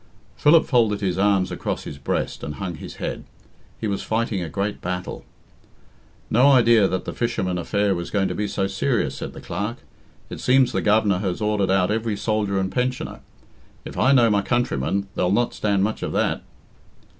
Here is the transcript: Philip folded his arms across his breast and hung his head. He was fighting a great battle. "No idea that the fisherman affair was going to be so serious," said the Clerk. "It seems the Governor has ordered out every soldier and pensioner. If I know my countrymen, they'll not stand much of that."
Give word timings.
Philip 0.35 0.65
folded 0.65 0.99
his 1.01 1.19
arms 1.19 1.51
across 1.51 1.83
his 1.83 1.99
breast 1.99 2.43
and 2.43 2.55
hung 2.55 2.73
his 2.77 2.95
head. 2.95 3.23
He 3.79 3.85
was 3.85 4.01
fighting 4.01 4.41
a 4.41 4.49
great 4.49 4.81
battle. 4.81 5.25
"No 6.31 6.49
idea 6.51 6.87
that 6.87 7.05
the 7.05 7.13
fisherman 7.13 7.59
affair 7.59 7.93
was 7.93 8.09
going 8.09 8.27
to 8.27 8.33
be 8.33 8.47
so 8.47 8.65
serious," 8.65 9.13
said 9.13 9.33
the 9.33 9.41
Clerk. 9.41 9.77
"It 10.31 10.39
seems 10.39 10.71
the 10.71 10.81
Governor 10.81 11.19
has 11.19 11.39
ordered 11.39 11.69
out 11.69 11.91
every 11.91 12.17
soldier 12.17 12.59
and 12.59 12.71
pensioner. 12.71 13.19
If 13.85 13.95
I 13.95 14.11
know 14.11 14.31
my 14.31 14.41
countrymen, 14.41 15.05
they'll 15.13 15.29
not 15.31 15.53
stand 15.53 15.83
much 15.83 16.01
of 16.01 16.13
that." 16.13 16.41